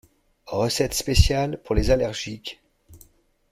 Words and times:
Recette 0.47 0.95
spéciale 0.95 1.61
pour 1.61 1.75
les 1.75 1.91
allergiques. 1.91 2.59